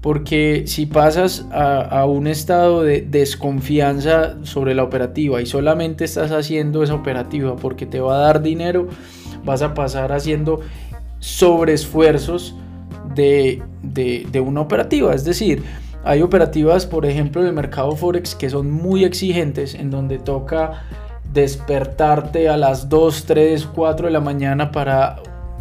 Porque 0.02 0.64
si 0.66 0.86
pasas 0.86 1.46
a, 1.52 2.06
un 2.06 2.28
estado 2.28 2.84
de 2.84 3.02
desconfianza 3.02 4.38
sobre 4.44 4.74
la 4.74 4.84
operativa 4.84 5.42
y 5.42 5.46
solamente 5.46 6.06
estás 6.06 6.32
haciendo 6.32 6.84
esa 6.84 6.96
operativa 6.96 7.58
porque 7.58 7.86
te 7.86 8.00
va 8.00 8.16
a 8.16 8.20
dar 8.20 8.42
dinero, 8.42 8.88
vas 9.44 9.62
a 9.62 9.74
pasar 9.74 10.14
haciendo 10.14 10.62
sobreesfuerzos 11.20 12.56
de, 13.14 13.62
de, 13.84 14.40
una 14.40 14.62
operativa. 14.62 15.14
Es 15.14 15.26
decir, 15.26 15.64
hay 16.06 16.22
operativas, 16.22 16.86
por 16.86 17.06
ejemplo, 17.06 17.42
en 17.42 17.48
el 17.48 17.54
mercado 17.54 17.92
Forex 17.94 18.36
que 18.36 18.50
son 18.50 18.72
muy 18.72 19.04
exigentes, 19.04 19.76
en 19.76 19.92
donde 19.92 20.18
toca 20.18 20.84
despertarte 21.34 22.48
a 22.48 22.56
las 22.56 22.88
2, 22.88 23.26
3, 23.26 23.68
4 23.76 24.08
de 24.08 24.14
la 24.14 24.22
mañana 24.22 24.72
para 24.72 25.18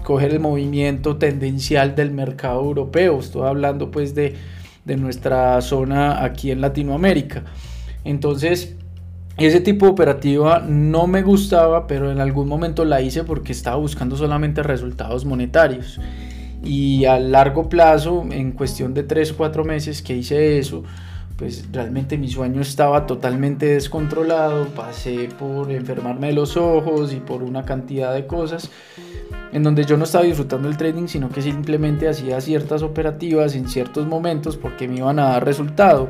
coger 0.08 0.32
el 0.32 0.40
movimiento 0.40 1.18
tendencial 1.18 1.94
del 1.94 2.12
mercado 2.12 2.62
europeo. 2.62 3.20
Estoy 3.20 3.46
hablando 3.46 3.90
pues 3.90 4.14
de, 4.14 4.36
nuestra 4.86 5.60
zona 5.60 6.24
aquí 6.24 6.50
en 6.50 6.62
Latinoamérica. 6.62 7.44
Entonces, 8.04 8.74
ese 9.36 9.60
tipo 9.60 9.84
de 9.84 9.92
operativa 9.92 10.64
no 10.66 11.06
me 11.06 11.20
gustaba, 11.20 11.86
pero 11.86 12.10
en 12.10 12.20
algún 12.20 12.48
momento 12.48 12.86
la 12.86 13.02
hice 13.02 13.22
porque 13.22 13.52
estaba 13.52 13.76
buscando 13.76 14.16
solamente 14.16 14.62
resultados 14.62 15.26
monetarios. 15.26 16.00
Y 16.64 17.04
a 17.04 17.20
largo 17.20 17.68
plazo, 17.68 18.24
en 18.30 18.52
cuestión 18.52 18.94
de 18.94 19.02
3, 19.02 19.34
4 19.34 19.62
meses 19.66 20.00
que 20.00 20.16
hice 20.16 20.58
eso, 20.58 20.84
pues 21.38 21.66
realmente 21.72 22.18
mi 22.18 22.28
sueño 22.28 22.60
estaba 22.60 23.06
totalmente 23.06 23.66
descontrolado, 23.66 24.66
pasé 24.74 25.28
por 25.38 25.70
enfermarme 25.70 26.26
de 26.26 26.32
los 26.32 26.56
ojos 26.56 27.12
y 27.12 27.20
por 27.20 27.44
una 27.44 27.64
cantidad 27.64 28.12
de 28.12 28.26
cosas 28.26 28.70
en 29.52 29.62
donde 29.62 29.84
yo 29.84 29.96
no 29.96 30.04
estaba 30.04 30.24
disfrutando 30.24 30.68
el 30.68 30.76
trading, 30.76 31.06
sino 31.06 31.30
que 31.30 31.40
simplemente 31.40 32.08
hacía 32.08 32.40
ciertas 32.40 32.82
operativas 32.82 33.54
en 33.54 33.68
ciertos 33.68 34.04
momentos 34.06 34.56
porque 34.56 34.88
me 34.88 34.96
iban 34.96 35.20
a 35.20 35.30
dar 35.30 35.44
resultado. 35.44 36.08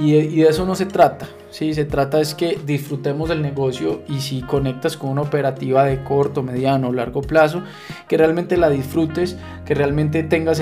Y 0.00 0.12
de, 0.12 0.48
eso 0.48 0.66
no 0.66 0.74
se 0.74 0.86
trata, 0.86 1.28
¿sí? 1.50 1.72
se 1.72 1.84
trata 1.84 2.20
es 2.20 2.34
que 2.34 2.58
disfrutemos 2.66 3.30
el 3.30 3.42
negocio 3.42 4.02
y 4.08 4.20
si 4.20 4.42
conectas 4.42 4.96
con 4.96 5.10
una 5.10 5.22
operativa 5.22 5.84
de 5.84 6.02
corto, 6.02 6.42
mediano 6.42 6.88
o 6.88 6.92
largo 6.92 7.20
plazo, 7.20 7.62
que 8.08 8.16
realmente 8.16 8.56
la 8.56 8.70
disfrutes, 8.70 9.36
que 9.64 9.74
realmente 9.74 10.24
tengas 10.24 10.60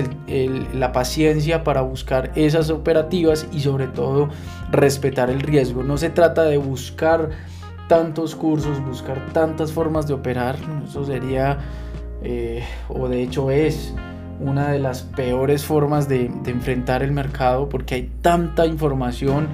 la 0.75 0.93
paciencia 0.93 1.65
para 1.65 1.81
buscar 1.81 2.31
esas 2.35 2.69
operativas 2.69 3.47
y 3.53 3.61
sobre 3.61 3.87
todo 3.87 4.29
respetar 4.71 5.31
el 5.31 5.41
riesgo. 5.41 5.83
No 5.83 5.97
se 5.97 6.11
trata 6.11 6.43
de 6.43 6.59
buscar 6.59 7.31
tantos 7.89 8.35
cursos, 8.35 8.85
buscar 8.85 9.33
tantas 9.33 9.73
formas 9.73 10.07
de 10.07 10.15
operar, 10.15 10.57
eso 10.85 11.05
sería, 11.05 11.59
eh, 12.23 12.63
o 12.89 13.09
de 13.09 13.23
hecho 13.23 13.51
es, 13.51 13.95
una 14.43 14.71
de 14.71 14.79
las 14.79 15.03
peores 15.03 15.65
formas 15.65 16.09
de, 16.09 16.27
enfrentar 16.47 17.03
el 17.03 17.13
mercado 17.13 17.69
porque 17.69 17.95
hay 17.95 18.11
tanta 18.21 18.67
información. 18.67 19.49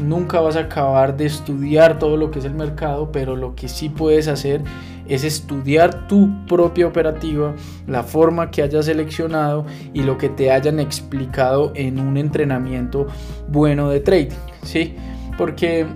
Nunca 0.00 0.40
vas 0.40 0.56
a 0.56 0.60
acabar 0.60 1.16
de 1.16 1.26
estudiar 1.26 1.98
todo 1.98 2.16
lo 2.16 2.30
que 2.30 2.40
es 2.40 2.44
el 2.44 2.54
mercado, 2.54 3.12
pero 3.12 3.36
lo 3.36 3.54
que 3.54 3.68
sí 3.68 3.88
puedes 3.88 4.28
hacer 4.28 4.62
es 5.08 5.22
estudiar 5.22 6.08
tu 6.08 6.46
propia 6.46 6.86
operativa, 6.86 7.54
la 7.86 8.02
forma 8.02 8.50
que 8.50 8.62
hayas 8.62 8.86
seleccionado 8.86 9.66
y 9.92 10.02
lo 10.02 10.18
que 10.18 10.28
te 10.28 10.50
hayan 10.50 10.80
explicado 10.80 11.72
en 11.74 12.00
un 12.00 12.16
entrenamiento 12.16 13.06
bueno 13.48 13.90
de 13.90 14.00
trading, 14.00 14.36
¿sí? 14.62 14.94
Porque 15.36 15.86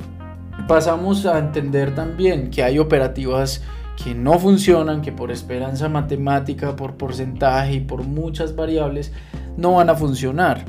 pasamos 0.68 1.26
a 1.26 1.38
entender 1.38 1.94
también 1.94 2.50
que 2.50 2.62
hay 2.62 2.78
operativas 2.78 3.62
que 4.02 4.14
no 4.14 4.38
funcionan, 4.38 5.02
que 5.02 5.12
por 5.12 5.30
esperanza 5.30 5.88
matemática, 5.88 6.76
por 6.76 6.94
porcentaje 6.94 7.74
y 7.74 7.80
por 7.80 8.04
muchas 8.04 8.54
variables 8.54 9.12
no 9.56 9.74
van 9.74 9.90
a 9.90 9.94
funcionar. 9.94 10.64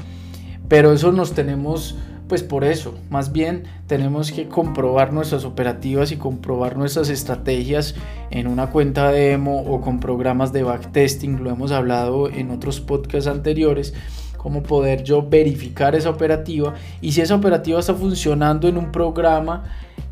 Pero 0.67 0.93
eso 0.93 1.11
nos 1.11 1.33
tenemos, 1.33 1.95
pues 2.27 2.43
por 2.43 2.63
eso, 2.63 2.95
más 3.09 3.31
bien 3.31 3.63
tenemos 3.87 4.31
que 4.31 4.47
comprobar 4.47 5.13
nuestras 5.13 5.45
operativas 5.45 6.11
y 6.11 6.17
comprobar 6.17 6.77
nuestras 6.77 7.09
estrategias 7.09 7.95
en 8.31 8.47
una 8.47 8.71
cuenta 8.71 9.11
demo 9.11 9.61
o 9.61 9.81
con 9.81 9.99
programas 9.99 10.51
de 10.51 10.63
backtesting, 10.63 11.43
lo 11.43 11.51
hemos 11.51 11.71
hablado 11.71 12.29
en 12.29 12.51
otros 12.51 12.79
podcasts 12.81 13.27
anteriores 13.27 13.93
cómo 14.39 14.63
poder 14.63 15.03
yo 15.03 15.21
verificar 15.21 15.95
esa 15.95 16.09
operativa. 16.09 16.73
Y 17.01 17.11
si 17.11 17.21
esa 17.21 17.35
operativa 17.35 17.79
está 17.79 17.93
funcionando 17.93 18.67
en 18.67 18.77
un 18.77 18.89
programa 18.91 19.65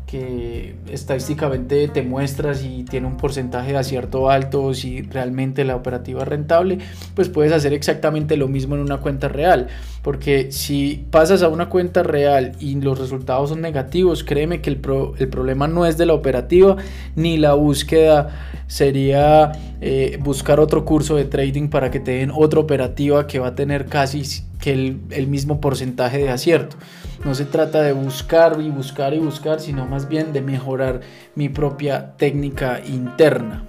que 0.08 0.74
estadísticamente 0.90 1.86
te 1.88 2.02
muestra 2.02 2.54
si 2.54 2.84
tiene 2.84 3.06
un 3.06 3.18
porcentaje 3.18 3.72
de 3.72 3.78
acierto 3.78 4.30
alto 4.30 4.72
si 4.72 5.02
realmente 5.02 5.64
la 5.64 5.76
operativa 5.76 6.22
es 6.22 6.28
rentable, 6.28 6.78
pues 7.14 7.28
puedes 7.28 7.52
hacer 7.52 7.74
exactamente 7.74 8.36
lo 8.38 8.48
mismo 8.48 8.74
en 8.74 8.80
una 8.80 8.98
cuenta 8.98 9.28
real. 9.28 9.68
Porque 10.02 10.50
si 10.50 11.04
pasas 11.10 11.42
a 11.42 11.48
una 11.48 11.68
cuenta 11.68 12.02
real 12.02 12.52
y 12.58 12.80
los 12.80 12.98
resultados 12.98 13.50
son 13.50 13.60
negativos, 13.60 14.24
créeme 14.24 14.62
que 14.62 14.70
el, 14.70 14.80
el 15.18 15.28
problema 15.28 15.68
no 15.68 15.84
es 15.84 15.98
de 15.98 16.06
la 16.06 16.14
operativa 16.14 16.76
ni 17.14 17.36
la 17.36 17.52
búsqueda 17.52 18.62
sería 18.66 19.52
eh, 19.80 20.18
buscar 20.20 20.58
otro 20.58 20.84
curso 20.84 21.16
de 21.16 21.26
trading 21.26 21.68
para 21.68 21.90
que 21.90 22.00
te 22.00 22.12
den 22.12 22.30
otra 22.34 22.60
operativa 22.60 23.26
que 23.26 23.38
va 23.38 23.48
a 23.48 23.54
tener 23.54 23.86
casi 23.86 24.24
el 24.70 25.26
mismo 25.26 25.60
porcentaje 25.60 26.18
de 26.18 26.30
acierto. 26.30 26.76
No 27.24 27.34
se 27.34 27.44
trata 27.44 27.82
de 27.82 27.92
buscar 27.92 28.60
y 28.60 28.70
buscar 28.70 29.12
y 29.12 29.18
buscar, 29.18 29.60
sino 29.60 29.86
más 29.86 30.08
bien 30.08 30.32
de 30.32 30.40
mejorar 30.40 31.00
mi 31.34 31.48
propia 31.48 32.16
técnica 32.16 32.80
interna. 32.86 33.64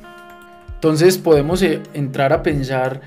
Entonces 0.75 1.17
podemos 1.17 1.61
eh, 1.61 1.81
entrar 1.93 2.31
a 2.31 2.41
pensar, 2.41 3.01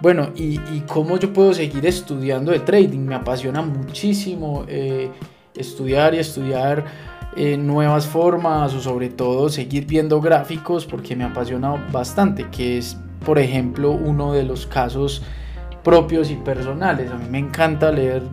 bueno, 0.00 0.32
¿y, 0.34 0.58
cómo 0.86 1.18
yo 1.18 1.32
puedo 1.32 1.54
seguir 1.54 1.86
estudiando 1.86 2.52
de 2.52 2.60
trading? 2.60 2.98
Me 2.98 3.14
apasiona 3.14 3.62
muchísimo 3.62 4.66
eh, 4.68 5.10
estudiar 5.54 6.14
y 6.14 6.18
estudiar 6.18 6.84
eh, 7.36 7.56
nuevas 7.56 8.06
formas 8.06 8.74
o 8.74 8.80
sobre 8.80 9.08
todo 9.08 9.48
seguir 9.48 9.86
viendo 9.86 10.20
gráficos 10.20 10.84
porque 10.84 11.16
me 11.16 11.24
apasiona 11.24 11.88
bastante, 11.90 12.48
que 12.50 12.76
es 12.76 12.98
por 13.24 13.38
ejemplo 13.38 13.92
uno 13.92 14.34
de 14.34 14.42
los 14.42 14.66
casos 14.66 15.22
propios 15.86 16.32
y 16.32 16.34
personales. 16.34 17.12
A 17.12 17.14
mí 17.16 17.26
me 17.30 17.38
encanta 17.38 17.92
leer 17.92 18.24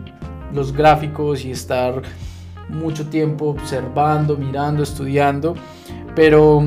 los 0.55 0.73
gráficos 0.73 1.45
y 1.45 1.51
estar 1.51 2.01
mucho 2.67 3.05
tiempo 3.09 3.45
observando, 3.45 4.35
mirando, 4.35 4.81
estudiando, 4.81 5.53
pero 6.15 6.63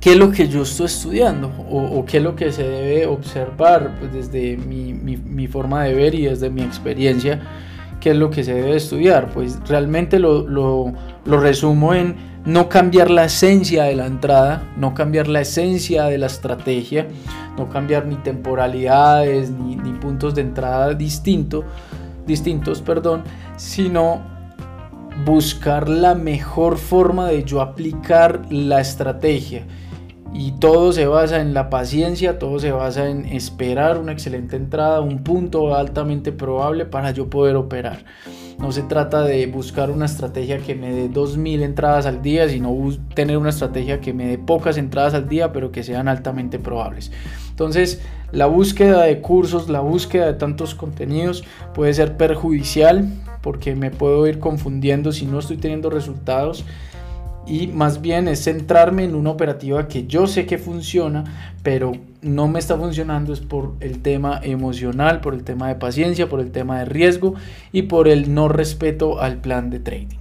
¿qué 0.00 0.12
es 0.12 0.16
lo 0.16 0.30
que 0.30 0.46
yo 0.46 0.62
estoy 0.62 0.86
estudiando? 0.86 1.50
¿O, 1.68 2.04
qué 2.04 2.18
es 2.18 2.22
lo 2.22 2.36
que 2.36 2.52
se 2.52 2.62
debe 2.62 3.08
observar 3.08 3.96
pues, 3.98 4.12
desde 4.12 4.56
mi, 4.56 4.92
mi, 4.92 5.48
forma 5.48 5.82
de 5.82 5.94
ver 5.94 6.14
y 6.14 6.26
desde 6.26 6.50
mi 6.50 6.62
experiencia? 6.62 7.40
¿Qué 8.00 8.10
es 8.10 8.16
lo 8.16 8.30
que 8.30 8.44
se 8.44 8.54
debe 8.54 8.76
estudiar? 8.76 9.32
Pues 9.32 9.58
realmente 9.68 10.20
lo, 10.20 10.46
lo, 10.46 10.92
lo 11.24 11.40
resumo 11.40 11.94
en 11.94 12.16
no 12.44 12.68
cambiar 12.68 13.10
la 13.10 13.24
esencia 13.24 13.84
de 13.84 13.96
la 13.96 14.06
entrada, 14.06 14.62
no 14.76 14.94
cambiar 14.94 15.28
la 15.28 15.42
esencia 15.42 16.04
de 16.04 16.18
la 16.18 16.26
estrategia, 16.26 17.06
no 17.58 17.68
cambiar 17.68 18.06
ni 18.06 18.16
temporalidades 18.16 19.50
ni, 19.50 19.76
puntos 20.00 20.34
de 20.34 20.40
entrada 20.40 20.94
distintos, 20.94 21.64
distintos, 22.26 22.80
perdón, 22.80 23.22
sino 23.56 24.22
buscar 25.26 25.88
la 25.88 26.14
mejor 26.14 26.78
forma 26.78 27.28
de 27.28 27.44
yo 27.44 27.60
aplicar 27.60 28.40
la 28.50 28.80
estrategia. 28.80 29.66
Y 30.32 30.52
todo 30.52 30.92
se 30.92 31.06
basa 31.06 31.40
en 31.40 31.52
la 31.54 31.68
paciencia, 31.68 32.38
todo 32.38 32.60
se 32.60 32.70
basa 32.70 33.08
en 33.08 33.26
esperar 33.26 33.98
una 33.98 34.12
excelente 34.12 34.56
entrada, 34.56 35.00
un 35.00 35.24
punto 35.24 35.74
altamente 35.74 36.32
probable 36.32 36.86
para 36.86 37.10
yo 37.10 37.28
poder 37.28 37.56
operar. 37.56 38.04
No 38.60 38.72
se 38.72 38.82
trata 38.82 39.22
de 39.22 39.46
buscar 39.46 39.90
una 39.90 40.04
estrategia 40.04 40.58
que 40.58 40.74
me 40.74 40.92
dé 40.92 41.10
2.000 41.10 41.62
entradas 41.62 42.04
al 42.04 42.20
día, 42.20 42.46
sino 42.46 42.76
tener 43.14 43.38
una 43.38 43.48
estrategia 43.48 44.00
que 44.00 44.12
me 44.12 44.26
dé 44.26 44.36
pocas 44.38 44.76
entradas 44.76 45.14
al 45.14 45.28
día, 45.30 45.50
pero 45.50 45.72
que 45.72 45.82
sean 45.82 46.08
altamente 46.08 46.58
probables. 46.58 47.10
Entonces, 47.48 48.02
la 48.32 48.46
búsqueda 48.46 49.02
de 49.02 49.20
cursos, 49.22 49.70
la 49.70 49.80
búsqueda 49.80 50.26
de 50.26 50.34
tantos 50.34 50.74
contenidos 50.74 51.42
puede 51.74 51.94
ser 51.94 52.18
perjudicial 52.18 53.08
porque 53.40 53.74
me 53.74 53.90
puedo 53.90 54.26
ir 54.26 54.38
confundiendo 54.38 55.12
si 55.12 55.24
no 55.24 55.38
estoy 55.38 55.56
teniendo 55.56 55.88
resultados 55.88 56.64
y 57.46 57.66
más 57.68 58.00
bien 58.00 58.28
es 58.28 58.44
centrarme 58.44 59.04
en 59.04 59.14
una 59.14 59.30
operativa 59.30 59.88
que 59.88 60.06
yo 60.06 60.26
sé 60.26 60.46
que 60.46 60.58
funciona, 60.58 61.24
pero 61.62 61.92
no 62.22 62.48
me 62.48 62.58
está 62.58 62.76
funcionando 62.76 63.32
es 63.32 63.40
por 63.40 63.74
el 63.80 64.02
tema 64.02 64.40
emocional, 64.42 65.20
por 65.20 65.34
el 65.34 65.44
tema 65.44 65.68
de 65.68 65.74
paciencia, 65.74 66.28
por 66.28 66.40
el 66.40 66.52
tema 66.52 66.78
de 66.80 66.84
riesgo 66.84 67.34
y 67.72 67.82
por 67.82 68.08
el 68.08 68.34
no 68.34 68.48
respeto 68.48 69.20
al 69.20 69.38
plan 69.38 69.70
de 69.70 69.80
trading. 69.80 70.18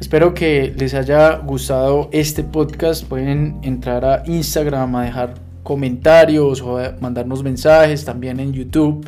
Espero 0.00 0.32
que 0.32 0.74
les 0.76 0.94
haya 0.94 1.36
gustado 1.36 2.08
este 2.10 2.42
podcast. 2.42 3.04
Pueden 3.04 3.58
entrar 3.62 4.04
a 4.04 4.22
Instagram 4.26 4.96
a 4.96 5.04
dejar 5.04 5.34
comentarios 5.62 6.62
o 6.62 6.78
mandarnos 7.00 7.42
mensajes 7.42 8.04
también 8.04 8.40
en 8.40 8.52
YouTube 8.52 9.06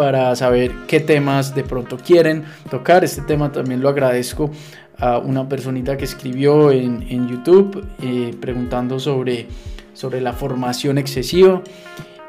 para 0.00 0.34
saber 0.34 0.72
qué 0.88 0.98
temas 0.98 1.54
de 1.54 1.62
pronto 1.62 1.98
quieren 1.98 2.44
tocar. 2.70 3.04
Este 3.04 3.20
tema 3.20 3.52
también 3.52 3.82
lo 3.82 3.88
agradezco 3.90 4.50
a 4.96 5.18
una 5.18 5.46
personita 5.46 5.98
que 5.98 6.06
escribió 6.06 6.70
en, 6.70 7.28
YouTube 7.28 7.86
eh, 8.02 8.34
preguntando 8.40 8.98
sobre, 8.98 9.46
sobre 9.92 10.22
la 10.22 10.32
formación 10.32 10.96
excesiva. 10.96 11.60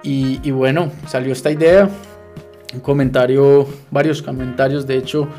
Y, 0.04 0.42
y, 0.44 0.52
bueno, 0.52 0.92
salió 1.08 1.32
esta 1.32 1.50
idea, 1.50 1.90
un 2.74 2.82
comentario, 2.82 3.66
varios 3.90 4.22
comentarios 4.22 4.86
de 4.86 4.98
hecho 4.98 5.30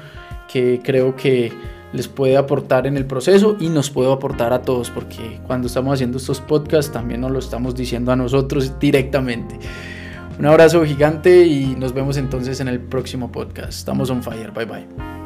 que 0.51 0.81
creo 0.83 1.15
que 1.15 1.53
les 1.93 2.09
puede 2.09 2.39
aportar 2.39 2.87
en 2.87 2.97
el 2.97 3.05
proceso 3.05 3.59
y 3.61 3.69
nos 3.69 3.91
puede 3.91 4.11
aportar 4.11 4.55
a 4.55 4.63
todos 4.63 4.89
porque 4.89 5.39
cuando 5.47 5.67
estamos 5.67 5.93
haciendo 5.93 6.17
estos 6.17 6.41
podcasts 6.41 6.91
también 6.91 7.21
nos 7.21 7.31
lo 7.31 7.41
estamos 7.41 7.75
diciendo 7.75 8.11
a 8.11 8.17
nosotros 8.17 8.79
directamente. 8.79 9.59
Un 10.39 10.47
abrazo 10.47 10.85
gigante 10.85 11.47
y 11.47 11.75
nos 11.77 11.93
vemos 11.93 12.17
entonces 12.17 12.61
en 12.61 12.69
el 12.69 12.81
próximo 12.81 13.31
podcast. 13.31 13.71
Estamos 13.71 14.11
on 14.11 14.23
fire. 14.23 14.51
Bye 14.51 14.65
bye. 14.65 15.22